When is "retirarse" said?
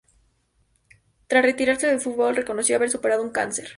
1.45-1.85